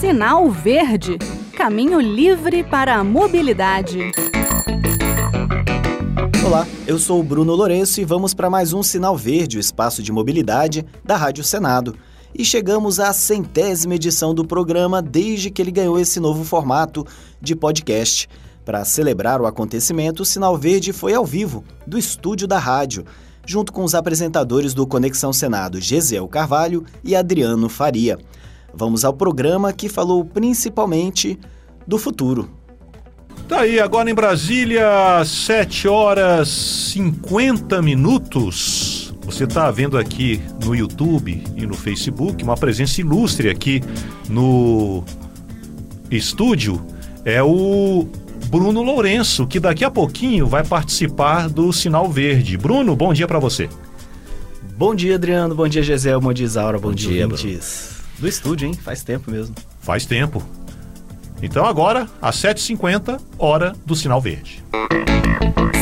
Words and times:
Sinal 0.00 0.48
Verde 0.48 1.18
Caminho 1.56 2.00
livre 2.00 2.62
para 2.62 2.94
a 2.94 3.02
mobilidade. 3.02 4.12
Olá, 6.46 6.64
eu 6.86 7.00
sou 7.00 7.18
o 7.18 7.22
Bruno 7.24 7.52
Lourenço 7.52 8.00
e 8.00 8.04
vamos 8.04 8.32
para 8.32 8.48
mais 8.48 8.72
um 8.72 8.80
Sinal 8.80 9.16
Verde, 9.16 9.56
o 9.56 9.60
espaço 9.60 10.00
de 10.00 10.12
mobilidade 10.12 10.86
da 11.04 11.16
Rádio 11.16 11.42
Senado. 11.42 11.96
E 12.32 12.44
chegamos 12.44 13.00
à 13.00 13.12
centésima 13.12 13.96
edição 13.96 14.32
do 14.32 14.46
programa 14.46 15.02
desde 15.02 15.50
que 15.50 15.60
ele 15.60 15.72
ganhou 15.72 15.98
esse 15.98 16.20
novo 16.20 16.44
formato 16.44 17.04
de 17.40 17.56
podcast. 17.56 18.28
Para 18.64 18.84
celebrar 18.84 19.40
o 19.40 19.46
acontecimento, 19.46 20.22
o 20.22 20.26
Sinal 20.26 20.56
Verde 20.56 20.92
foi 20.92 21.12
ao 21.12 21.26
vivo, 21.26 21.64
do 21.84 21.98
estúdio 21.98 22.46
da 22.46 22.58
rádio, 22.58 23.04
junto 23.44 23.72
com 23.72 23.82
os 23.82 23.96
apresentadores 23.96 24.74
do 24.74 24.86
Conexão 24.86 25.32
Senado, 25.32 25.80
Gesiel 25.80 26.28
Carvalho 26.28 26.84
e 27.02 27.16
Adriano 27.16 27.68
Faria. 27.68 28.16
Vamos 28.72 29.04
ao 29.04 29.12
programa 29.12 29.72
que 29.72 29.88
falou 29.88 30.24
principalmente 30.24 31.38
do 31.86 31.98
futuro. 31.98 32.50
Tá 33.48 33.60
aí, 33.60 33.80
agora 33.80 34.10
em 34.10 34.14
Brasília, 34.14 35.24
7 35.24 35.88
horas 35.88 36.48
50 36.48 37.80
minutos. 37.80 39.14
Você 39.24 39.44
está 39.44 39.70
vendo 39.70 39.96
aqui 39.96 40.40
no 40.62 40.74
YouTube 40.74 41.42
e 41.56 41.66
no 41.66 41.74
Facebook 41.74 42.42
uma 42.42 42.56
presença 42.56 43.00
ilustre 43.00 43.48
aqui 43.48 43.82
no 44.28 45.02
estúdio. 46.10 46.84
É 47.24 47.42
o 47.42 48.06
Bruno 48.48 48.82
Lourenço, 48.82 49.46
que 49.46 49.60
daqui 49.60 49.84
a 49.84 49.90
pouquinho 49.90 50.46
vai 50.46 50.64
participar 50.64 51.48
do 51.48 51.72
Sinal 51.72 52.08
Verde. 52.10 52.56
Bruno, 52.56 52.96
bom 52.96 53.12
dia 53.12 53.26
para 53.26 53.38
você. 53.38 53.68
Bom 54.76 54.94
dia, 54.94 55.16
Adriano. 55.16 55.54
Bom 55.54 55.68
dia, 55.68 55.82
Gisele. 55.82 56.20
Bom 56.20 56.32
dia, 56.32 56.46
Isaura. 56.46 56.78
Bom, 56.78 56.88
bom 56.88 56.94
dia, 56.94 57.26
Bruno. 57.26 57.97
Do 58.18 58.28
estúdio, 58.28 58.66
hein? 58.66 58.74
Faz 58.74 59.02
tempo 59.02 59.30
mesmo. 59.30 59.54
Faz 59.80 60.04
tempo. 60.04 60.42
Então 61.42 61.64
agora, 61.64 62.08
às 62.20 62.36
7h50, 62.36 63.20
hora 63.38 63.74
do 63.86 63.94
Sinal 63.94 64.20
Verde. 64.20 64.62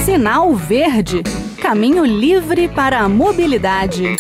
Sinal 0.05 0.55
Verde 0.55 1.23
Caminho 1.67 2.05
livre 2.05 2.69
para 2.69 3.01
a 3.01 3.09
mobilidade. 3.09 4.17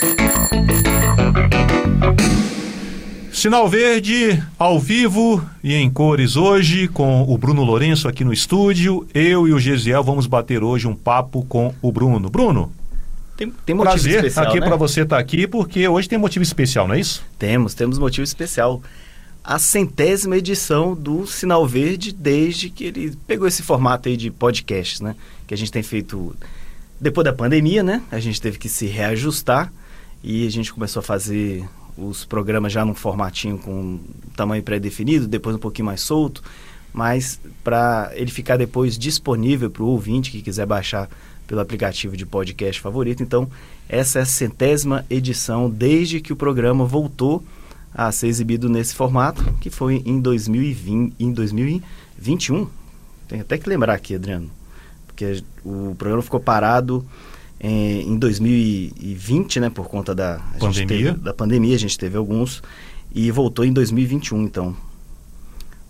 Sinal 3.31 3.69
Verde, 3.69 4.43
ao 4.59 4.81
vivo 4.81 5.45
e 5.63 5.75
em 5.75 5.89
cores 5.89 6.35
hoje, 6.35 6.89
com 6.89 7.23
o 7.23 7.39
Bruno 7.39 7.63
Lourenço 7.63 8.09
aqui 8.09 8.25
no 8.25 8.33
estúdio. 8.33 9.07
Eu 9.15 9.47
e 9.47 9.53
o 9.53 9.61
Gesiel 9.61 10.03
vamos 10.03 10.27
bater 10.27 10.65
hoje 10.65 10.89
um 10.89 10.95
papo 10.97 11.45
com 11.45 11.73
o 11.81 11.93
Bruno. 11.93 12.29
Bruno, 12.29 12.73
tem, 13.37 13.51
tem 13.51 13.75
motivo 13.75 13.95
Prazer 13.95 14.25
especial, 14.25 14.47
aqui 14.47 14.61
né? 14.61 14.67
para 14.67 14.77
você 14.77 15.03
estar 15.03 15.17
tá 15.17 15.21
aqui, 15.23 15.47
porque 15.47 15.87
hoje 15.87 16.09
tem 16.09 16.19
motivo 16.19 16.43
especial, 16.43 16.89
não 16.89 16.95
é 16.95 17.01
isso? 17.01 17.25
Temos, 17.39 17.75
temos 17.75 17.99
motivo 17.99 18.25
especial. 18.25 18.83
A 19.45 19.59
centésima 19.59 20.37
edição 20.37 20.95
do 20.95 21.27
Sinal 21.27 21.67
Verde, 21.67 22.13
desde 22.13 22.71
que 22.71 22.85
ele 22.85 23.17
pegou 23.27 23.47
esse 23.47 23.63
formato 23.63 24.09
aí 24.09 24.17
de 24.17 24.31
podcasts, 24.31 25.01
né? 25.01 25.15
Que 25.47 25.55
a 25.55 25.57
gente 25.57 25.71
tem 25.71 25.83
feito 25.83 26.35
depois 27.01 27.25
da 27.25 27.33
pandemia, 27.33 27.83
né? 27.83 28.03
A 28.11 28.19
gente 28.19 28.41
teve 28.41 28.59
que 28.59 28.69
se 28.69 28.87
reajustar 28.87 29.73
e 30.25 30.47
a 30.47 30.51
gente 30.51 30.73
começou 30.73 31.01
a 31.01 31.03
fazer 31.03 31.65
os 31.97 32.25
programas 32.25 32.73
já 32.73 32.85
num 32.85 32.95
formatinho 32.95 33.59
com 33.59 34.01
tamanho 34.35 34.63
pré-definido, 34.63 35.29
depois 35.29 35.55
um 35.55 35.59
pouquinho 35.59 35.87
mais 35.87 36.01
solto, 36.01 36.43
mas 36.93 37.39
para 37.63 38.11
ele 38.15 38.31
ficar 38.31 38.57
depois 38.57 38.99
disponível 38.99 39.71
para 39.71 39.83
o 39.83 39.87
ouvinte 39.87 40.31
que 40.31 40.43
quiser 40.43 40.67
baixar 40.67 41.09
pelo 41.47 41.61
aplicativo 41.61 42.17
de 42.17 42.27
podcast 42.27 42.81
favorito. 42.81 43.23
Então, 43.23 43.49
essa 43.89 44.19
é 44.19 44.23
a 44.23 44.27
centésima 44.27 45.05
edição 45.09 45.71
desde 45.71 46.21
que 46.21 46.33
o 46.33 46.37
programa 46.37 46.85
voltou 46.85 47.43
a 47.95 48.11
ser 48.13 48.27
exibido 48.27 48.69
nesse 48.69 48.95
formato, 48.95 49.43
que 49.61 49.71
foi 49.71 50.03
em 50.05 50.21
2020, 50.21 51.15
em 51.19 51.33
2021. 51.33 52.69
Tem 53.29 53.41
até 53.41 53.57
que 53.57 53.69
lembrar 53.69 53.95
aqui, 53.95 54.15
Adriano, 54.15 54.51
porque 55.07 55.43
o 55.65 55.95
programa 55.97 56.23
ficou 56.23 56.41
parado 56.41 57.05
em, 57.59 58.13
em 58.13 58.19
2020, 58.19 59.61
né, 59.61 59.71
por 59.71 59.89
conta 59.89 60.15
da 60.15 60.41
pandemia. 60.59 60.87
Teve, 60.87 61.25
da 61.25 61.33
pandemia, 61.33 61.75
a 61.75 61.79
gente 61.79 61.99
teve 61.99 62.17
alguns 62.17 62.63
e 63.15 63.31
voltou 63.31 63.65
em 63.65 63.73
2021, 63.73 64.43
então 64.43 64.77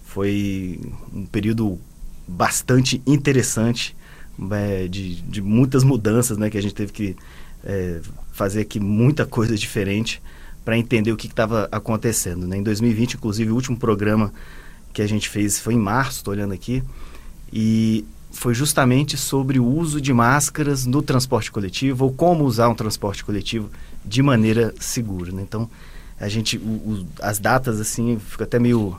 foi 0.04 0.80
um 1.12 1.26
período 1.26 1.78
bastante 2.26 3.02
interessante 3.06 3.96
é, 4.50 4.88
de, 4.88 5.16
de, 5.22 5.42
muitas 5.42 5.82
mudanças, 5.82 6.36
né? 6.38 6.50
Que 6.50 6.58
a 6.58 6.62
gente 6.62 6.74
teve 6.74 6.92
que 6.92 7.16
é, 7.64 8.00
fazer 8.32 8.60
aqui 8.60 8.78
muita 8.78 9.24
coisa 9.26 9.56
diferente 9.56 10.20
para 10.64 10.76
entender 10.76 11.12
o 11.12 11.16
que 11.16 11.28
estava 11.28 11.68
acontecendo. 11.70 12.46
Né? 12.46 12.56
Em 12.56 12.62
2020, 12.62 13.14
inclusive, 13.14 13.50
o 13.50 13.54
último 13.54 13.76
programa 13.76 14.32
que 14.92 15.00
a 15.00 15.06
gente 15.06 15.28
fez 15.28 15.60
foi 15.60 15.74
em 15.74 15.78
março, 15.78 16.18
estou 16.18 16.32
olhando 16.32 16.52
aqui, 16.52 16.82
e 17.52 18.04
foi 18.32 18.52
justamente 18.52 19.16
sobre 19.16 19.58
o 19.58 19.64
uso 19.64 20.00
de 20.00 20.12
máscaras 20.12 20.84
no 20.84 21.02
transporte 21.02 21.50
coletivo 21.50 22.04
ou 22.04 22.12
como 22.12 22.44
usar 22.44 22.68
um 22.68 22.74
transporte 22.74 23.24
coletivo 23.24 23.70
de 24.04 24.22
maneira 24.22 24.74
segura. 24.78 25.32
Né? 25.32 25.42
Então, 25.42 25.70
a 26.18 26.28
gente, 26.28 26.58
o, 26.58 26.60
o, 26.60 27.06
as 27.20 27.38
datas 27.38 27.80
assim, 27.80 28.18
fica 28.18 28.44
até 28.44 28.58
meio. 28.58 28.98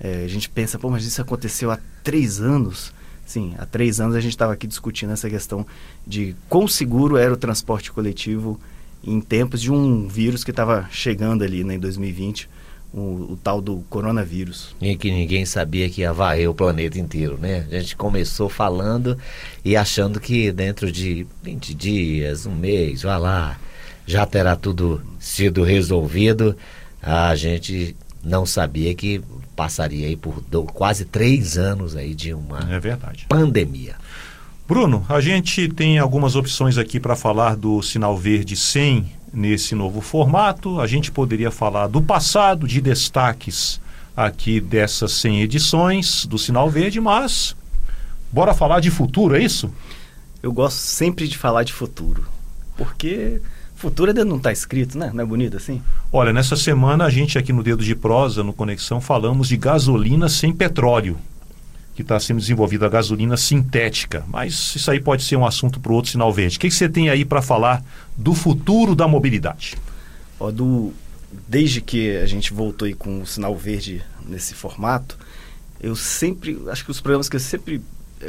É, 0.00 0.24
a 0.24 0.28
gente 0.28 0.48
pensa, 0.48 0.78
pô, 0.78 0.88
mas 0.88 1.04
isso 1.04 1.20
aconteceu 1.20 1.70
há 1.70 1.78
três 2.02 2.40
anos. 2.40 2.92
Sim, 3.28 3.54
há 3.58 3.66
três 3.66 4.00
anos 4.00 4.16
a 4.16 4.20
gente 4.20 4.32
estava 4.32 4.54
aqui 4.54 4.66
discutindo 4.66 5.12
essa 5.12 5.28
questão 5.28 5.66
de 6.06 6.34
quão 6.48 6.66
seguro 6.66 7.18
era 7.18 7.30
o 7.30 7.36
transporte 7.36 7.92
coletivo 7.92 8.58
em 9.04 9.20
tempos 9.20 9.60
de 9.60 9.70
um 9.70 10.08
vírus 10.08 10.42
que 10.42 10.50
estava 10.50 10.88
chegando 10.90 11.44
ali 11.44 11.62
né, 11.62 11.74
em 11.74 11.78
2020, 11.78 12.48
o, 12.90 12.98
o, 13.32 13.38
tal 13.44 13.60
do 13.60 13.84
coronavírus. 13.90 14.74
E 14.80 14.96
que 14.96 15.10
ninguém 15.10 15.44
sabia 15.44 15.90
que 15.90 16.00
ia 16.00 16.10
varrer 16.10 16.48
o 16.48 16.54
planeta 16.54 16.98
inteiro, 16.98 17.36
né? 17.36 17.66
A 17.70 17.80
gente 17.80 17.96
começou 17.96 18.48
falando 18.48 19.18
e 19.62 19.76
achando 19.76 20.18
que 20.18 20.50
dentro 20.50 20.90
de 20.90 21.26
20 21.42 21.74
dias, 21.74 22.46
um 22.46 22.54
mês, 22.54 23.02
vai 23.02 23.18
lá, 23.18 23.60
já 24.06 24.24
terá 24.24 24.56
tudo 24.56 25.02
sido 25.20 25.62
resolvido. 25.62 26.56
A 27.02 27.36
gente 27.36 27.94
não 28.24 28.46
sabia 28.46 28.94
que 28.94 29.20
passaria 29.58 30.06
aí 30.06 30.14
por 30.14 30.40
do, 30.40 30.62
quase 30.62 31.04
três 31.04 31.58
anos 31.58 31.96
aí 31.96 32.14
de 32.14 32.32
uma 32.32 32.60
é 32.72 32.78
verdade. 32.78 33.26
pandemia. 33.28 33.96
Bruno, 34.68 35.04
a 35.08 35.20
gente 35.20 35.66
tem 35.66 35.98
algumas 35.98 36.36
opções 36.36 36.78
aqui 36.78 37.00
para 37.00 37.16
falar 37.16 37.56
do 37.56 37.82
sinal 37.82 38.16
verde 38.16 38.54
100 38.54 39.04
nesse 39.34 39.74
novo 39.74 40.00
formato. 40.00 40.80
A 40.80 40.86
gente 40.86 41.10
poderia 41.10 41.50
falar 41.50 41.88
do 41.88 42.00
passado, 42.00 42.68
de 42.68 42.80
destaques 42.80 43.80
aqui 44.16 44.60
dessas 44.60 45.10
100 45.14 45.42
edições 45.42 46.24
do 46.24 46.38
sinal 46.38 46.70
verde, 46.70 47.00
mas 47.00 47.56
bora 48.30 48.54
falar 48.54 48.78
de 48.78 48.92
futuro, 48.92 49.34
é 49.34 49.42
isso? 49.42 49.72
Eu 50.40 50.52
gosto 50.52 50.76
sempre 50.78 51.26
de 51.26 51.36
falar 51.36 51.64
de 51.64 51.72
futuro, 51.72 52.24
porque 52.76 53.40
Futuro 53.78 54.10
ainda 54.10 54.24
não 54.24 54.38
está 54.38 54.50
escrito, 54.50 54.98
né? 54.98 55.12
Não 55.14 55.22
é 55.22 55.24
bonito 55.24 55.56
assim? 55.56 55.80
Olha, 56.12 56.32
nessa 56.32 56.56
semana 56.56 57.04
a 57.04 57.10
gente 57.10 57.38
aqui 57.38 57.52
no 57.52 57.62
Dedo 57.62 57.84
de 57.84 57.94
Prosa, 57.94 58.42
no 58.42 58.52
Conexão, 58.52 59.00
falamos 59.00 59.46
de 59.46 59.56
gasolina 59.56 60.28
sem 60.28 60.52
petróleo, 60.52 61.16
que 61.94 62.02
está 62.02 62.18
sendo 62.18 62.40
desenvolvida 62.40 62.86
a 62.86 62.88
gasolina 62.88 63.36
sintética. 63.36 64.24
Mas 64.26 64.74
isso 64.74 64.90
aí 64.90 64.98
pode 64.98 65.22
ser 65.22 65.36
um 65.36 65.46
assunto 65.46 65.78
para 65.78 65.92
outro 65.92 66.10
sinal 66.10 66.32
verde. 66.32 66.56
O 66.56 66.60
que, 66.60 66.68
que 66.68 66.74
você 66.74 66.88
tem 66.88 67.08
aí 67.08 67.24
para 67.24 67.40
falar 67.40 67.80
do 68.16 68.34
futuro 68.34 68.96
da 68.96 69.06
mobilidade? 69.06 69.76
Ó, 70.40 70.50
do, 70.50 70.92
desde 71.46 71.80
que 71.80 72.16
a 72.16 72.26
gente 72.26 72.52
voltou 72.52 72.84
aí 72.84 72.94
com 72.94 73.20
o 73.22 73.26
sinal 73.28 73.54
verde 73.54 74.02
nesse 74.26 74.54
formato, 74.54 75.16
eu 75.80 75.94
sempre, 75.94 76.60
acho 76.66 76.84
que 76.84 76.90
os 76.90 77.00
programas 77.00 77.28
que 77.28 77.36
eu 77.36 77.40
sempre 77.40 77.80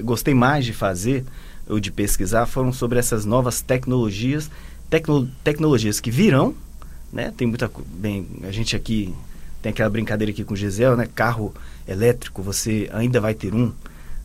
gostei 0.04 0.36
mais 0.36 0.64
de 0.64 0.74
fazer 0.74 1.26
ou 1.68 1.80
de 1.80 1.92
pesquisar 1.92 2.46
foram 2.46 2.72
sobre 2.72 3.00
essas 3.00 3.26
novas 3.26 3.62
tecnologias 3.62 4.48
tecno, 4.90 5.30
tecnologias 5.44 6.00
que 6.00 6.12
virão, 6.12 6.56
né? 7.12 7.34
Tem 7.36 7.48
muita 7.48 7.70
bem, 7.86 8.28
a 8.44 8.52
gente 8.52 8.76
aqui 8.76 9.14
tem 9.62 9.72
aquela 9.72 9.90
brincadeira 9.90 10.32
aqui 10.32 10.44
com 10.44 10.54
o 10.54 10.58
Gisele, 10.58 10.96
né? 10.96 11.08
Carro 11.14 11.54
elétrico, 11.88 12.42
você 12.42 12.90
ainda 12.94 13.20
vai 13.20 13.34
ter 13.34 13.54
um, 13.54 13.72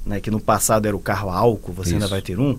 né? 0.05 0.21
Que 0.21 0.31
no 0.31 0.41
passado 0.41 0.87
era 0.87 0.97
o 0.97 1.00
carro 1.00 1.31
a 1.31 1.37
álcool, 1.37 1.73
você 1.73 1.91
Isso. 1.91 1.97
ainda 1.97 2.09
vai 2.09 2.23
ter 2.23 2.39
um. 2.39 2.59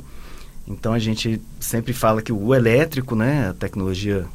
Então 0.68 0.94
a 0.94 1.00
gente 1.00 1.39
sempre 1.59 1.94
fala 1.94 2.21
que 2.21 2.33
o 2.33 2.53
elétrico, 2.53 3.15
né? 3.15 3.50
A 3.50 3.53
tecnologia, 3.53 4.25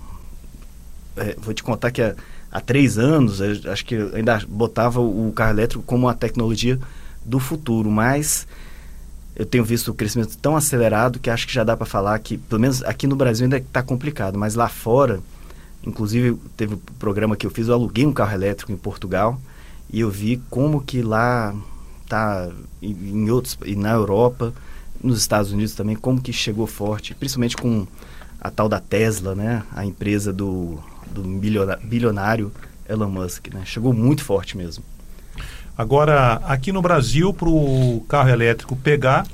é, 1.16 1.36
vou 1.38 1.52
te 1.52 1.62
contar 1.62 1.90
que 1.90 2.00
há, 2.00 2.14
há 2.50 2.60
três 2.60 2.98
anos, 2.98 3.40
acho 3.40 3.84
que 3.84 3.96
ainda 4.14 4.40
botava 4.48 5.00
o 5.00 5.32
carro 5.34 5.52
elétrico 5.52 5.84
como 5.84 6.08
a 6.08 6.14
tecnologia 6.14 6.78
do 7.24 7.38
futuro, 7.38 7.90
mas 7.90 8.46
eu 9.40 9.46
tenho 9.46 9.64
visto 9.64 9.88
o 9.88 9.94
crescimento 9.94 10.36
tão 10.36 10.54
acelerado 10.54 11.18
que 11.18 11.30
acho 11.30 11.46
que 11.46 11.54
já 11.54 11.64
dá 11.64 11.74
para 11.74 11.86
falar 11.86 12.18
que, 12.18 12.36
pelo 12.36 12.60
menos 12.60 12.82
aqui 12.82 13.06
no 13.06 13.16
Brasil 13.16 13.44
ainda 13.44 13.56
está 13.56 13.82
complicado, 13.82 14.38
mas 14.38 14.54
lá 14.54 14.68
fora, 14.68 15.18
inclusive 15.82 16.36
teve 16.58 16.74
um 16.74 16.78
programa 16.98 17.34
que 17.34 17.46
eu 17.46 17.50
fiz, 17.50 17.66
eu 17.66 17.72
aluguei 17.72 18.04
um 18.04 18.12
carro 18.12 18.34
elétrico 18.34 18.70
em 18.70 18.76
Portugal 18.76 19.40
e 19.90 20.00
eu 20.00 20.10
vi 20.10 20.42
como 20.50 20.82
que 20.82 21.00
lá 21.00 21.54
tá 22.06 22.50
em, 22.82 22.90
em 22.90 23.30
outros 23.30 23.56
e 23.64 23.74
na 23.74 23.92
Europa, 23.92 24.52
nos 25.02 25.18
Estados 25.18 25.52
Unidos 25.52 25.74
também, 25.74 25.96
como 25.96 26.20
que 26.20 26.34
chegou 26.34 26.66
forte, 26.66 27.14
principalmente 27.14 27.56
com 27.56 27.86
a 28.38 28.50
tal 28.50 28.68
da 28.68 28.78
Tesla, 28.78 29.34
né, 29.34 29.62
a 29.74 29.86
empresa 29.86 30.34
do, 30.34 30.78
do 31.10 31.22
bilionário 31.82 32.52
Elon 32.86 33.08
Musk, 33.08 33.48
né? 33.54 33.62
Chegou 33.64 33.94
muito 33.94 34.22
forte 34.22 34.54
mesmo. 34.54 34.84
Agora, 35.80 36.42
aqui 36.44 36.72
no 36.72 36.82
Brasil, 36.82 37.32
para 37.32 37.48
o 37.48 38.04
carro 38.06 38.28
elétrico 38.28 38.76
pegar, 38.76 39.26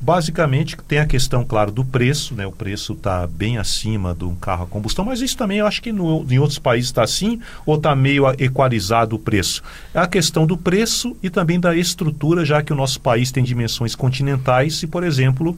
basicamente 0.00 0.78
tem 0.88 0.98
a 0.98 1.04
questão, 1.04 1.44
claro, 1.44 1.70
do 1.70 1.84
preço, 1.84 2.34
né? 2.34 2.46
O 2.46 2.52
preço 2.52 2.94
está 2.94 3.26
bem 3.26 3.58
acima 3.58 4.14
de 4.14 4.24
um 4.24 4.34
carro 4.34 4.64
a 4.64 4.66
combustão, 4.66 5.04
mas 5.04 5.20
isso 5.20 5.36
também 5.36 5.58
eu 5.58 5.66
acho 5.66 5.82
que 5.82 5.92
no, 5.92 6.24
em 6.32 6.38
outros 6.38 6.58
países 6.58 6.88
está 6.88 7.02
assim, 7.02 7.38
ou 7.66 7.76
está 7.76 7.94
meio 7.94 8.24
equalizado 8.38 9.16
o 9.16 9.18
preço. 9.18 9.62
É 9.92 9.98
a 9.98 10.06
questão 10.06 10.46
do 10.46 10.56
preço 10.56 11.14
e 11.22 11.28
também 11.28 11.60
da 11.60 11.76
estrutura, 11.76 12.46
já 12.46 12.62
que 12.62 12.72
o 12.72 12.76
nosso 12.76 12.98
país 12.98 13.30
tem 13.30 13.44
dimensões 13.44 13.94
continentais 13.94 14.82
e, 14.82 14.86
por 14.86 15.04
exemplo, 15.04 15.54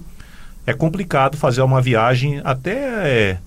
é 0.67 0.75
complicado 0.75 1.37
fazer 1.37 1.62
uma 1.62 1.81
viagem 1.81 2.40
até 2.43 3.38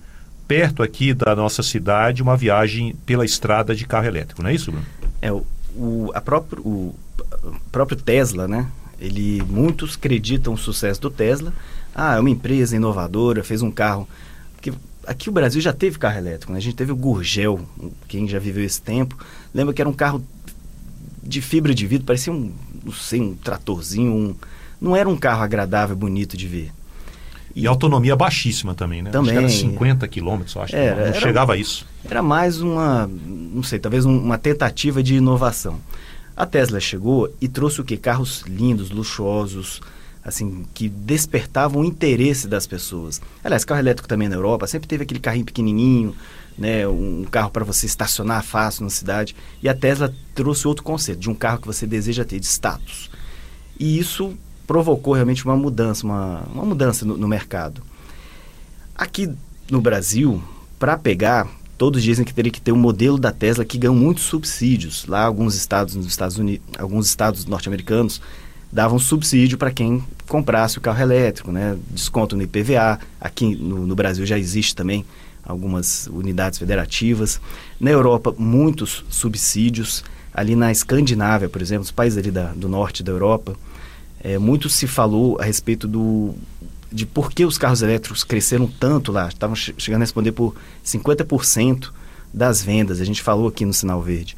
perto 0.48 0.82
aqui 0.82 1.12
da 1.12 1.36
nossa 1.36 1.62
cidade, 1.62 2.22
uma 2.22 2.38
viagem 2.38 2.96
pela 3.04 3.26
estrada 3.26 3.74
de 3.74 3.86
carro 3.86 4.06
elétrico, 4.06 4.42
não 4.42 4.48
é 4.48 4.54
isso, 4.54 4.72
Bruno? 4.72 4.86
É, 5.20 5.30
o, 5.30 5.44
o, 5.76 6.10
a 6.14 6.20
próprio, 6.20 6.62
o 6.62 6.94
próprio 7.70 7.96
Tesla, 7.96 8.46
né? 8.48 8.70
Ele, 9.00 9.42
muitos 9.48 9.96
acreditam 9.96 10.52
o 10.52 10.58
sucesso 10.58 11.00
do 11.00 11.10
Tesla. 11.10 11.52
Ah, 11.94 12.16
é 12.16 12.20
uma 12.20 12.30
empresa 12.30 12.76
inovadora, 12.76 13.42
fez 13.42 13.62
um 13.62 13.70
carro. 13.70 14.08
Que, 14.60 14.72
aqui 15.06 15.28
o 15.28 15.32
Brasil 15.32 15.60
já 15.60 15.72
teve 15.72 15.98
carro 15.98 16.18
elétrico, 16.18 16.52
né? 16.52 16.58
A 16.58 16.62
gente 16.62 16.76
teve 16.76 16.92
o 16.92 16.96
Gurgel, 16.96 17.60
quem 18.06 18.28
já 18.28 18.38
viveu 18.38 18.64
esse 18.64 18.80
tempo. 18.80 19.16
Lembra 19.54 19.72
que 19.72 19.80
era 19.80 19.88
um 19.88 19.94
carro 19.94 20.22
de 21.22 21.40
fibra 21.40 21.74
de 21.74 21.86
vidro, 21.86 22.06
parecia 22.06 22.32
um, 22.32 22.52
não 22.84 22.92
sei, 22.92 23.20
um 23.20 23.34
tratorzinho, 23.34 24.12
um, 24.12 24.34
não 24.80 24.96
era 24.96 25.08
um 25.08 25.16
carro 25.16 25.42
agradável, 25.42 25.96
bonito 25.96 26.36
de 26.36 26.46
ver. 26.46 26.72
E, 27.54 27.66
autonomia 27.66 28.14
baixíssima 28.14 28.74
também, 28.74 29.02
né? 29.02 29.10
Também. 29.10 29.36
Acho 29.36 29.48
que 29.48 29.64
era 29.64 29.72
50 29.72 30.08
quilômetros, 30.08 30.56
acho. 30.56 30.76
Era, 30.76 30.90
não, 30.90 31.00
não 31.00 31.08
era, 31.08 31.20
chegava 31.20 31.54
a 31.54 31.56
isso. 31.56 31.86
Era 32.08 32.22
mais 32.22 32.60
uma, 32.60 33.10
não 33.26 33.62
sei, 33.62 33.78
talvez 33.78 34.04
um, 34.04 34.16
uma 34.16 34.38
tentativa 34.38 35.02
de 35.02 35.16
inovação. 35.16 35.80
A 36.36 36.46
Tesla 36.46 36.80
chegou 36.80 37.32
e 37.40 37.48
trouxe 37.48 37.80
o 37.80 37.84
que? 37.84 37.96
Carros 37.96 38.42
lindos, 38.46 38.90
luxuosos, 38.90 39.80
assim, 40.24 40.64
que 40.72 40.88
despertavam 40.88 41.82
o 41.82 41.84
interesse 41.84 42.46
das 42.46 42.66
pessoas. 42.66 43.20
Aliás, 43.42 43.64
carro 43.64 43.80
elétrico 43.80 44.08
também 44.08 44.28
na 44.28 44.36
Europa, 44.36 44.66
sempre 44.66 44.88
teve 44.88 45.02
aquele 45.02 45.20
carrinho 45.20 45.44
pequenininho, 45.44 46.14
né, 46.56 46.86
um 46.86 47.26
carro 47.30 47.50
para 47.50 47.64
você 47.64 47.86
estacionar 47.86 48.44
fácil 48.44 48.84
na 48.84 48.90
cidade. 48.90 49.34
E 49.62 49.68
a 49.68 49.74
Tesla 49.74 50.14
trouxe 50.34 50.68
outro 50.68 50.84
conceito, 50.84 51.18
de 51.18 51.30
um 51.30 51.34
carro 51.34 51.60
que 51.60 51.66
você 51.66 51.86
deseja 51.86 52.24
ter, 52.24 52.38
de 52.38 52.46
status. 52.46 53.10
E 53.78 53.98
isso 53.98 54.34
provocou 54.70 55.14
realmente 55.14 55.44
uma 55.44 55.56
mudança, 55.56 56.06
uma, 56.06 56.44
uma 56.54 56.64
mudança 56.64 57.04
no, 57.04 57.16
no 57.16 57.26
mercado. 57.26 57.82
Aqui 58.94 59.28
no 59.68 59.80
Brasil, 59.80 60.40
para 60.78 60.96
pegar, 60.96 61.48
todos 61.76 62.00
dizem 62.00 62.24
que 62.24 62.32
teria 62.32 62.52
que 62.52 62.60
ter 62.60 62.70
um 62.70 62.76
modelo 62.76 63.18
da 63.18 63.32
Tesla 63.32 63.64
que 63.64 63.76
ganhou 63.76 63.96
muitos 63.96 64.22
subsídios. 64.22 65.06
Lá, 65.06 65.24
alguns 65.24 65.56
estados 65.56 65.96
nos 65.96 66.06
Estados 66.06 66.38
Unidos, 66.38 66.64
alguns 66.78 67.08
estados 67.08 67.46
norte-americanos 67.46 68.22
davam 68.70 68.96
subsídio 69.00 69.58
para 69.58 69.72
quem 69.72 70.04
comprasse 70.28 70.78
o 70.78 70.80
carro 70.80 71.02
elétrico, 71.02 71.50
né? 71.50 71.76
Desconto 71.90 72.36
no 72.36 72.42
IPVA. 72.44 73.00
Aqui 73.20 73.56
no, 73.56 73.84
no, 73.84 73.96
Brasil 73.96 74.24
já 74.24 74.38
existe 74.38 74.76
também 74.76 75.04
algumas 75.42 76.06
unidades 76.06 76.60
federativas. 76.60 77.40
Na 77.80 77.90
Europa, 77.90 78.32
muitos 78.38 79.04
subsídios. 79.10 80.04
Ali 80.32 80.54
na 80.54 80.70
Escandinávia, 80.70 81.48
por 81.48 81.60
exemplo, 81.60 81.82
os 81.82 81.90
países 81.90 82.16
ali 82.16 82.30
da, 82.30 82.52
do 82.52 82.68
norte 82.68 83.02
da 83.02 83.10
Europa, 83.10 83.56
é, 84.22 84.38
muito 84.38 84.68
se 84.68 84.86
falou 84.86 85.38
a 85.40 85.44
respeito 85.44 85.88
do, 85.88 86.34
de 86.92 87.06
por 87.06 87.32
que 87.32 87.44
os 87.44 87.56
carros 87.56 87.82
elétricos 87.82 88.24
cresceram 88.24 88.66
tanto 88.66 89.12
lá. 89.12 89.28
Estavam 89.28 89.56
che 89.56 89.74
chegando 89.78 90.02
a 90.02 90.04
responder 90.04 90.32
por 90.32 90.54
50% 90.84 91.90
das 92.32 92.62
vendas. 92.62 93.00
A 93.00 93.04
gente 93.04 93.22
falou 93.22 93.48
aqui 93.48 93.64
no 93.64 93.72
Sinal 93.72 94.02
Verde. 94.02 94.36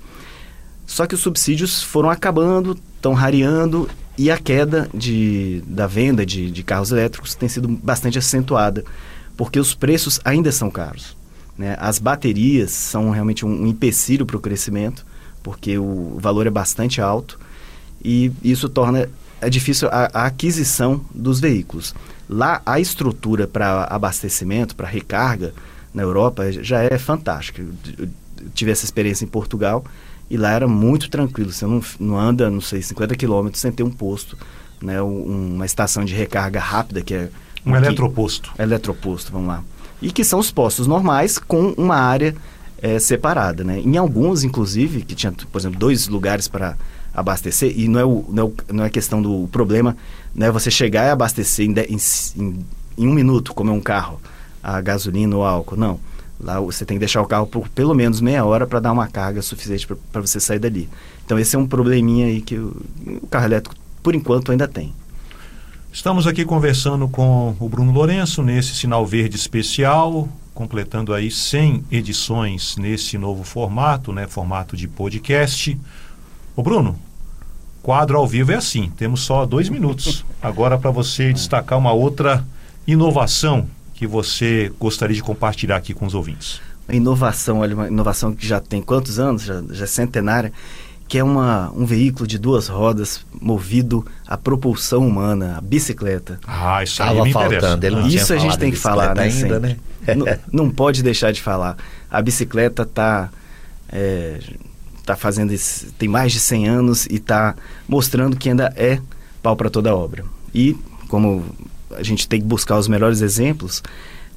Só 0.87 1.07
que 1.07 1.15
os 1.15 1.21
subsídios 1.21 1.83
foram 1.83 2.11
acabando, 2.11 2.79
estão 2.97 3.15
rareando 3.15 3.89
e 4.19 4.31
a 4.31 4.39
queda 4.39 4.89
de, 4.93 5.63
da 5.67 5.87
venda 5.87 6.25
de, 6.27 6.51
de 6.51 6.63
carros 6.63 6.93
elétricos 6.93 7.35
tem 7.35 7.49
sido 7.49 7.67
bastante 7.67 8.19
acentuada, 8.19 8.85
porque 9.37 9.59
os 9.59 9.75
preços 9.75 10.21
ainda 10.25 10.53
são 10.53 10.71
caros. 10.71 11.17
Né? 11.57 11.77
As 11.79 11.99
baterias 11.99 12.73
são 12.73 13.11
realmente 13.11 13.47
um, 13.47 13.63
um 13.63 13.67
empecilho 13.67 14.27
para 14.27 14.37
o 14.37 14.41
crescimento, 14.41 15.07
porque 15.43 15.79
o 15.79 16.19
valor 16.19 16.47
é 16.47 16.51
bastante 16.51 17.01
alto 17.01 17.39
e 18.05 18.31
isso 18.43 18.69
torna 18.69 19.09
é 19.43 19.51
difícil 19.51 19.89
a, 19.89 20.09
a 20.15 20.27
aquisição 20.27 21.05
dos 21.13 21.41
veículos. 21.41 21.95
Lá, 22.29 22.63
a 22.65 22.79
estrutura 22.79 23.47
para 23.47 23.85
abastecimento, 23.85 24.77
para 24.77 24.89
recarga 24.89 25.53
na 25.93 26.03
Europa 26.03 26.51
já 26.53 26.83
é 26.83 26.97
fantástica. 26.97 27.63
Eu, 27.99 28.09
tive 28.55 28.71
essa 28.71 28.85
experiência 28.85 29.25
em 29.25 29.29
Portugal 29.29 29.85
e 30.31 30.37
lá 30.37 30.53
era 30.53 30.69
muito 30.69 31.11
tranquilo. 31.11 31.53
Você 31.53 31.67
não, 31.67 31.83
não 31.99 32.19
anda, 32.19 32.49
não 32.51 32.61
sei, 32.61 32.81
50 32.81 33.17
quilômetros 33.17 33.61
sem 33.61 33.73
ter 33.73 33.83
um 33.83 33.91
posto, 33.91 34.39
né? 34.81 35.03
Um, 35.03 35.55
uma 35.55 35.67
estação 35.67 36.05
de 36.05 36.15
recarga 36.15 36.61
rápida 36.61 37.03
que 37.03 37.13
é... 37.13 37.29
Um, 37.67 37.77
eletroposto. 37.77 38.53
Eletroposto, 38.59 39.33
vamos 39.33 39.49
lá. 39.49 39.65
E 40.01 40.11
que 40.11 40.25
são 40.25 40.39
os 40.39 40.51
postos 40.51 40.87
normais 40.87 41.39
com 41.39 41.69
uma 41.77 41.97
área 41.97 42.35
é, 42.79 42.99
separada, 42.99 43.63
né? 43.63 43.81
Em 43.81 43.97
alguns, 43.97 44.45
inclusive, 44.45 45.03
que 45.03 45.15
tinha, 45.15 45.33
por 45.33 45.61
exemplo, 45.61 45.79
dois 45.79 46.09
lugares 46.09 46.49
para 46.49 46.77
abastecer, 47.15 47.79
e 47.79 47.89
não 47.89 48.01
é, 48.01 48.05
o, 48.05 48.25
não 48.29 48.47
é, 48.47 48.73
não 48.73 48.85
é 48.85 48.91
questão 48.91 49.21
do 49.21 49.49
problema, 49.53 49.97
né, 50.35 50.51
você 50.51 50.71
chegar 50.71 51.07
e 51.07 51.11
abastecer 51.11 51.67
em, 51.67 51.73
de, 51.73 51.83
em, 51.83 51.99
em, 52.37 52.67
em, 52.99 53.09
um 53.09 53.13
minuto, 53.13 53.55
como 53.55 53.71
é 53.71 53.73
um 53.73 53.81
carro, 53.81 54.21
a 54.63 54.81
gasolina 54.81 55.37
ou 55.37 55.45
álcool, 55.45 55.77
não. 55.77 56.01
Lá 56.41 56.59
você 56.59 56.85
tem 56.85 56.97
que 56.97 57.01
deixar 57.01 57.23
o 57.23 57.27
carro 57.27 57.47
por 57.47 57.69
pelo 57.69 57.95
menos 57.95 58.21
meia 58.21 58.45
hora 58.45 58.67
para 58.67 58.81
dar 58.81 58.93
uma 58.93 59.07
carga 59.07 59.41
suficiente 59.43 59.87
para 59.87 60.21
você 60.21 60.41
sair 60.41 60.59
dali. 60.59 60.89
Então 61.25 61.39
esse 61.39 61.55
é 61.55 61.59
um 61.59 61.67
probleminha 61.67 62.27
aí 62.27 62.41
que 62.41 62.57
o, 62.57 62.77
o 63.23 63.27
carro 63.29 63.45
elétrico, 63.45 63.77
por 64.03 64.15
enquanto, 64.15 64.51
ainda 64.51 64.67
tem. 64.67 64.93
Estamos 65.93 66.27
aqui 66.27 66.45
conversando 66.45 67.07
com 67.07 67.55
o 67.61 67.69
Bruno 67.69 67.93
Lourenço 67.93 68.43
nesse 68.43 68.75
sinal 68.75 69.07
verde 69.07 69.37
especial, 69.37 70.27
completando 70.55 71.13
aí 71.13 71.31
100 71.31 71.85
edições 71.93 72.77
nesse 72.77 73.19
novo 73.19 73.45
formato, 73.45 74.13
né, 74.13 74.27
formato 74.27 74.75
de 74.75 74.89
podcast. 74.89 75.79
Ô 76.55 76.63
Bruno, 76.63 76.99
quadro 77.83 78.19
ao 78.19 78.27
vivo 78.27 78.53
é 78.53 78.57
assim, 78.57 78.93
temos 78.97 79.23
só 79.23 79.47
dois 79.47 79.69
minutos. 79.69 80.25
Agora 80.41 80.77
para 80.77 80.91
você 80.91 81.33
destacar 81.33 81.79
uma 81.79 81.93
outra 81.93 82.45
inovação 82.87 83.67
que 83.95 84.07
você 84.07 84.71
gostaria 84.79 85.15
de 85.15 85.23
compartilhar 85.23 85.77
aqui 85.77 85.95
com 85.95 86.05
os 86.05 86.15
ouvintes. 86.15 86.61
A 86.89 86.95
inovação, 86.95 87.61
olha, 87.61 87.75
uma 87.75 87.89
inovação 87.89 88.35
que 88.35 88.47
já 88.47 88.61
tem 88.61 88.83
quantos 88.83 89.19
anos? 89.19 89.45
Já, 89.45 89.63
já 89.71 89.85
é 89.85 89.87
centenária, 89.87 90.53
que 91.09 91.19
é 91.19 91.25
uma, 91.25 91.71
um 91.75 91.87
veículo 91.87 92.27
de 92.27 92.39
duas 92.39 92.69
rodas 92.69 93.25
movido 93.41 94.05
a 94.27 94.37
propulsão 94.37 95.07
humana, 95.07 95.57
a 95.57 95.61
bicicleta. 95.61 96.41
Ah, 96.47 96.83
isso 96.83 97.03
aí 97.03 97.23
me 97.23 97.33
faltando. 97.33 97.87
Ele 97.87 97.97
não 97.97 98.09
isso 98.09 98.33
a 98.35 98.39
gente 98.39 98.59
tem 98.59 98.71
que 98.71 98.79
falar, 98.79 99.15
né? 99.15 99.23
Ainda, 99.23 99.61
né? 99.61 99.77
não, 100.17 100.27
não, 100.53 100.71
pode 100.71 101.03
deixar 101.03 101.33
de 101.33 101.41
falar. 101.41 101.77
A 102.11 102.21
bicicleta 102.21 102.83
está 102.83 103.31
é, 103.89 104.41
está 105.03 105.17
fazendo 105.17 105.53
esse, 105.53 105.87
tem 105.93 106.09
mais 106.09 106.33
de 106.33 106.41
100 106.41 106.69
anos 106.69 107.07
e 107.07 107.17
está 107.17 107.55
mostrando 107.89 108.37
que 108.37 108.49
ainda 108.49 108.73
é 108.77 109.01
pau 109.43 109.57
para 109.57 109.69
toda 109.69 109.95
obra. 109.95 110.25
E 110.55 110.77
como 111.09 111.45
a 111.91 112.03
gente 112.03 112.27
tem 112.27 112.41
que 112.41 112.47
buscar 112.47 112.79
os 112.79 112.89
melhores 112.89 113.21
exemplos, 113.21 113.83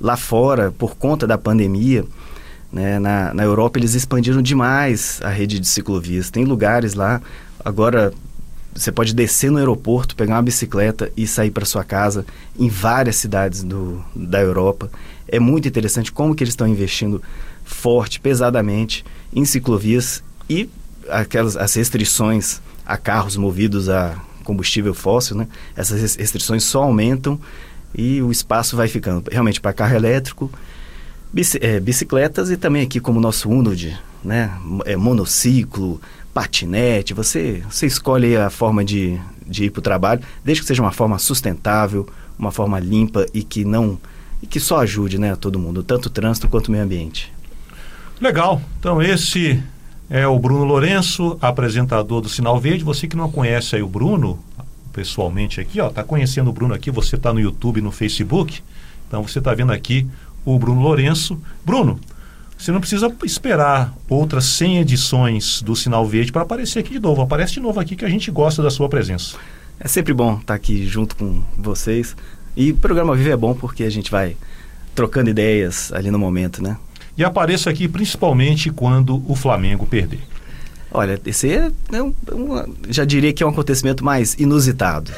lá 0.01 0.17
fora, 0.17 0.71
por 0.71 0.95
conta 0.95 1.25
da 1.25 1.37
pandemia, 1.37 2.03
né, 2.71 2.99
na, 2.99 3.33
na 3.33 3.43
Europa 3.43 3.79
eles 3.79 3.93
expandiram 3.93 4.41
demais 4.41 5.21
a 5.23 5.29
rede 5.29 5.59
de 5.59 5.67
ciclovias. 5.67 6.29
Tem 6.29 6.43
lugares 6.43 6.95
lá, 6.95 7.21
agora 7.63 8.11
você 8.73 8.91
pode 8.91 9.13
descer 9.13 9.49
no 9.49 9.57
aeroporto, 9.57 10.15
pegar 10.15 10.35
uma 10.35 10.41
bicicleta 10.41 11.09
e 11.15 11.25
sair 11.25 11.51
para 11.51 11.63
sua 11.63 11.83
casa 11.83 12.25
em 12.59 12.67
várias 12.67 13.15
cidades 13.15 13.63
do, 13.63 14.03
da 14.13 14.41
Europa. 14.41 14.89
É 15.27 15.39
muito 15.39 15.67
interessante 15.67 16.11
como 16.11 16.35
que 16.35 16.43
eles 16.43 16.51
estão 16.51 16.67
investindo 16.67 17.23
forte, 17.63 18.19
pesadamente 18.19 19.05
em 19.33 19.45
ciclovias 19.45 20.21
e 20.49 20.69
aquelas 21.09 21.55
as 21.55 21.73
restrições 21.73 22.61
a 22.85 22.97
carros 22.97 23.35
movidos 23.35 23.89
a 23.89 24.15
combustível 24.43 24.93
fóssil, 24.93 25.35
né? 25.35 25.47
Essas 25.75 26.15
restrições 26.15 26.63
só 26.63 26.83
aumentam 26.83 27.39
e 27.93 28.21
o 28.21 28.31
espaço 28.31 28.77
vai 28.77 28.87
ficando 28.87 29.29
realmente 29.31 29.59
para 29.59 29.73
carro 29.73 29.95
elétrico, 29.95 30.51
é, 31.59 31.79
bicicletas 31.79 32.49
e 32.49 32.57
também 32.57 32.83
aqui 32.83 32.99
como 32.99 33.17
o 33.17 33.21
nosso 33.21 33.49
Unod, 33.49 33.97
né? 34.23 34.51
É, 34.85 34.95
monociclo, 34.95 35.99
patinete, 36.33 37.13
você, 37.13 37.63
você 37.69 37.87
escolhe 37.87 38.37
a 38.37 38.49
forma 38.49 38.85
de, 38.85 39.19
de 39.47 39.65
ir 39.65 39.69
para 39.71 39.79
o 39.79 39.83
trabalho, 39.83 40.21
desde 40.43 40.61
que 40.61 40.67
seja 40.67 40.81
uma 40.81 40.91
forma 40.91 41.17
sustentável, 41.17 42.07
uma 42.37 42.51
forma 42.51 42.79
limpa 42.79 43.25
e 43.33 43.43
que 43.43 43.65
não 43.65 43.99
e 44.43 44.47
que 44.47 44.59
só 44.59 44.81
ajude, 44.81 45.17
né, 45.17 45.31
a 45.31 45.35
todo 45.35 45.57
mundo, 45.57 45.81
tanto 45.81 46.07
o 46.07 46.09
trânsito 46.09 46.47
quanto 46.49 46.67
o 46.67 46.71
meio 46.71 46.83
ambiente. 46.83 47.33
Legal. 48.19 48.61
Então 48.79 49.01
esse 49.01 49.63
é 50.09 50.27
o 50.27 50.37
Bruno 50.37 50.63
Lourenço, 50.63 51.37
apresentador 51.41 52.21
do 52.21 52.29
Sinal 52.29 52.59
Verde. 52.59 52.83
Você 52.83 53.07
que 53.07 53.15
não 53.15 53.31
conhece 53.31 53.75
aí 53.75 53.81
o 53.81 53.87
Bruno, 53.87 54.39
pessoalmente 54.93 55.59
aqui, 55.59 55.79
ó, 55.81 55.89
tá 55.89 56.03
conhecendo 56.03 56.49
o 56.49 56.53
Bruno 56.53 56.73
aqui, 56.73 56.91
você 56.91 57.15
está 57.15 57.33
no 57.33 57.39
YouTube, 57.39 57.81
no 57.81 57.91
Facebook. 57.91 58.61
Então 59.07 59.23
você 59.23 59.39
está 59.39 59.53
vendo 59.53 59.71
aqui 59.71 60.07
o 60.43 60.57
Bruno 60.59 60.81
Lourenço. 60.81 61.39
Bruno, 61.65 61.99
Você 62.57 62.71
não 62.71 62.79
precisa 62.79 63.13
esperar 63.23 63.93
outras 64.07 64.45
100 64.45 64.79
edições 64.79 65.61
do 65.61 65.75
Sinal 65.75 66.05
Verde 66.05 66.31
para 66.31 66.43
aparecer 66.43 66.79
aqui 66.79 66.91
de 66.91 66.99
novo. 66.99 67.21
Aparece 67.21 67.55
de 67.55 67.59
novo 67.59 67.79
aqui 67.79 67.95
que 67.95 68.05
a 68.05 68.09
gente 68.09 68.31
gosta 68.31 68.63
da 68.63 68.71
sua 68.71 68.87
presença. 68.87 69.37
É 69.79 69.87
sempre 69.87 70.13
bom 70.13 70.37
estar 70.37 70.53
aqui 70.53 70.85
junto 70.87 71.17
com 71.17 71.43
vocês. 71.57 72.15
E 72.55 72.71
o 72.71 72.77
programa 72.77 73.13
Vive 73.15 73.31
é 73.31 73.37
bom 73.37 73.53
porque 73.53 73.83
a 73.83 73.89
gente 73.89 74.09
vai 74.09 74.37
trocando 74.95 75.29
ideias 75.29 75.91
ali 75.91 76.09
no 76.09 76.17
momento, 76.17 76.63
né? 76.63 76.77
E 77.17 77.23
apareça 77.23 77.69
aqui 77.69 77.87
principalmente 77.87 78.69
quando 78.69 79.23
o 79.29 79.35
Flamengo 79.35 79.85
perder. 79.85 80.21
Olha, 80.95 81.19
esse 81.25 81.51
é, 81.51 81.69
um, 82.01 82.13
um, 82.31 82.73
já 82.89 83.03
diria 83.03 83.33
que 83.33 83.43
é 83.43 83.45
um 83.45 83.49
acontecimento 83.49 84.03
mais 84.03 84.33
inusitado. 84.35 85.11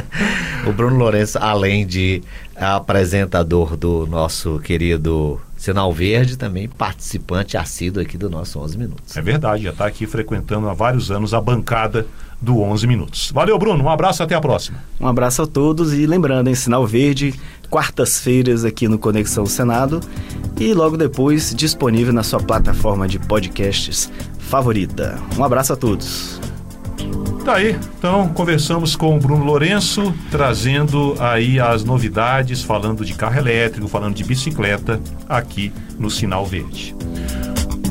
o 0.66 0.72
Bruno 0.72 0.96
Lourenço, 0.96 1.38
além 1.38 1.86
de 1.86 2.22
apresentador 2.56 3.76
do 3.76 4.06
nosso 4.06 4.58
querido 4.60 5.38
Sinal 5.54 5.92
Verde, 5.92 6.38
também 6.38 6.66
participante 6.66 7.58
assíduo 7.58 8.02
aqui 8.02 8.16
do 8.16 8.30
nosso 8.30 8.58
11 8.58 8.78
Minutos. 8.78 9.14
É 9.14 9.20
verdade, 9.20 9.64
já 9.64 9.70
está 9.70 9.86
aqui 9.86 10.06
frequentando 10.06 10.66
há 10.68 10.72
vários 10.72 11.10
anos 11.10 11.34
a 11.34 11.40
bancada 11.42 12.06
do 12.40 12.60
11 12.60 12.86
Minutos. 12.86 13.30
Valeu, 13.32 13.58
Bruno. 13.58 13.84
Um 13.84 13.90
abraço 13.90 14.22
até 14.22 14.34
a 14.34 14.40
próxima. 14.40 14.82
Um 14.98 15.06
abraço 15.06 15.42
a 15.42 15.46
todos 15.46 15.92
e 15.92 16.06
lembrando, 16.06 16.48
em 16.48 16.54
Sinal 16.54 16.86
Verde, 16.86 17.34
quartas-feiras 17.72 18.66
aqui 18.66 18.86
no 18.86 18.98
Conexão 18.98 19.46
Senado 19.46 19.98
e 20.60 20.74
logo 20.74 20.94
depois 20.94 21.54
disponível 21.54 22.12
na 22.12 22.22
sua 22.22 22.38
plataforma 22.38 23.08
de 23.08 23.18
podcasts 23.18 24.12
favorita. 24.38 25.18
Um 25.38 25.42
abraço 25.42 25.72
a 25.72 25.76
todos. 25.76 26.38
Tá 27.46 27.54
aí, 27.54 27.76
então 27.98 28.28
conversamos 28.28 28.94
com 28.94 29.16
o 29.16 29.18
Bruno 29.18 29.42
Lourenço, 29.42 30.14
trazendo 30.30 31.16
aí 31.18 31.58
as 31.58 31.82
novidades, 31.82 32.62
falando 32.62 33.06
de 33.06 33.14
carro 33.14 33.38
elétrico, 33.38 33.88
falando 33.88 34.14
de 34.14 34.22
bicicleta 34.22 35.00
aqui 35.26 35.72
no 35.98 36.10
Sinal 36.10 36.44
Verde. 36.44 36.94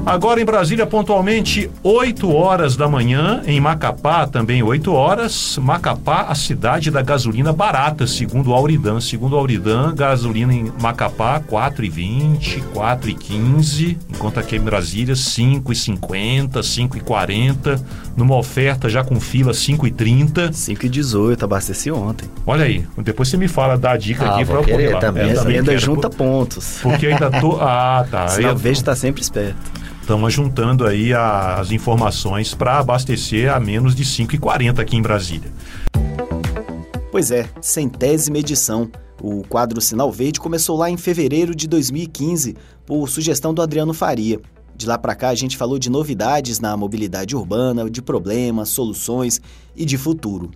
Agora 0.03 0.41
em 0.41 0.45
Brasília, 0.45 0.85
pontualmente 0.87 1.69
8 1.83 2.33
horas 2.33 2.75
da 2.75 2.87
manhã, 2.87 3.43
em 3.45 3.61
Macapá 3.61 4.25
também 4.25 4.63
8 4.63 4.91
horas. 4.91 5.59
Macapá, 5.61 6.23
a 6.23 6.33
cidade 6.33 6.89
da 6.89 7.03
gasolina 7.03 7.53
barata, 7.53 8.07
segundo 8.07 8.49
o 8.49 8.53
Auridan. 8.53 8.99
Segundo 8.99 9.33
o 9.33 9.37
Auridan, 9.37 9.93
gasolina 9.93 10.53
em 10.53 10.71
Macapá 10.81 11.39
4,20, 11.39 12.63
4,15, 12.73 13.97
enquanto 14.09 14.39
aqui 14.39 14.55
em 14.55 14.59
Brasília 14.59 15.13
5,50, 15.13 16.49
5,40. 16.49 17.79
Numa 18.17 18.35
oferta 18.35 18.89
já 18.89 19.03
com 19.03 19.19
fila 19.19 19.51
5,30. 19.51 20.49
5,18, 20.49 21.43
abasteci 21.43 21.91
ontem. 21.91 22.27
Olha 22.45 22.65
aí, 22.65 22.85
depois 22.97 23.29
você 23.29 23.37
me 23.37 23.47
fala 23.47 23.77
da 23.77 23.95
dica 23.95 24.25
ah, 24.25 24.35
aqui 24.35 24.45
para 24.45 24.55
eu 24.55 24.63
poder 24.63 24.93
lá. 24.93 24.99
Também, 24.99 25.29
é, 25.29 25.33
também 25.33 25.57
ainda 25.59 25.77
junta 25.77 26.09
pontos. 26.09 26.79
Porque 26.81 27.05
ainda 27.05 27.29
tô. 27.29 27.51
Ah, 27.61 28.05
tá. 28.09 28.27
Sinal 28.27 28.55
Verde 28.55 28.79
está 28.79 28.95
sempre 28.95 29.21
esperto 29.21 29.70
estamos 30.11 30.33
juntando 30.33 30.85
aí 30.85 31.13
a, 31.13 31.55
as 31.55 31.71
informações 31.71 32.53
para 32.53 32.79
abastecer 32.79 33.49
a 33.49 33.61
menos 33.61 33.95
de 33.95 34.03
5,40 34.03 34.79
aqui 34.79 34.97
em 34.97 35.01
Brasília. 35.01 35.49
Pois 37.09 37.31
é, 37.31 37.49
centésima 37.61 38.37
edição. 38.37 38.91
O 39.21 39.41
quadro 39.47 39.79
Sinal 39.79 40.11
Verde 40.11 40.41
começou 40.41 40.77
lá 40.77 40.89
em 40.89 40.97
fevereiro 40.97 41.55
de 41.55 41.65
2015, 41.65 42.57
por 42.85 43.07
sugestão 43.07 43.53
do 43.53 43.61
Adriano 43.61 43.93
Faria. 43.93 44.41
De 44.75 44.85
lá 44.85 44.97
para 44.97 45.15
cá 45.15 45.29
a 45.29 45.35
gente 45.35 45.55
falou 45.55 45.79
de 45.79 45.89
novidades 45.89 46.59
na 46.59 46.75
mobilidade 46.75 47.33
urbana, 47.33 47.89
de 47.89 48.01
problemas, 48.01 48.67
soluções 48.67 49.39
e 49.73 49.85
de 49.85 49.97
futuro. 49.97 50.51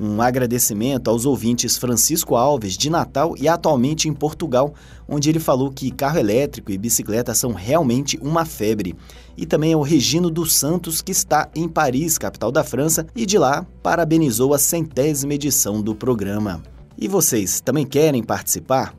Um 0.00 0.22
agradecimento 0.22 1.10
aos 1.10 1.24
ouvintes 1.24 1.76
Francisco 1.76 2.36
Alves, 2.36 2.76
de 2.76 2.88
Natal 2.88 3.34
e 3.36 3.48
atualmente 3.48 4.08
em 4.08 4.12
Portugal, 4.12 4.72
onde 5.08 5.28
ele 5.28 5.40
falou 5.40 5.72
que 5.72 5.90
carro 5.90 6.20
elétrico 6.20 6.70
e 6.70 6.78
bicicleta 6.78 7.34
são 7.34 7.52
realmente 7.52 8.16
uma 8.22 8.44
febre. 8.44 8.94
E 9.36 9.44
também 9.44 9.72
ao 9.72 9.82
Regino 9.82 10.30
dos 10.30 10.54
Santos, 10.54 11.02
que 11.02 11.10
está 11.10 11.48
em 11.52 11.68
Paris, 11.68 12.16
capital 12.16 12.52
da 12.52 12.62
França, 12.62 13.06
e 13.16 13.26
de 13.26 13.36
lá 13.38 13.66
parabenizou 13.82 14.54
a 14.54 14.58
centésima 14.58 15.34
edição 15.34 15.82
do 15.82 15.96
programa. 15.96 16.62
E 16.96 17.08
vocês 17.08 17.60
também 17.60 17.84
querem 17.84 18.22
participar? 18.22 18.94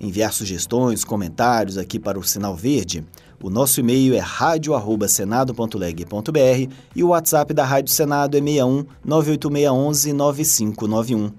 Enviar 0.00 0.32
sugestões, 0.32 1.04
comentários 1.04 1.76
aqui 1.76 1.98
para 1.98 2.18
o 2.18 2.24
Sinal 2.24 2.56
Verde? 2.56 3.04
O 3.40 3.48
nosso 3.48 3.78
e-mail 3.78 4.14
é 4.14 4.18
radio@senado.leg.br 4.18 6.72
e 6.96 7.04
o 7.04 7.08
WhatsApp 7.08 7.54
da 7.54 7.64
Rádio 7.64 7.94
Senado 7.94 8.36
é 8.36 8.40
61 8.40 8.84
98611 9.04 10.12
9591. 10.12 11.30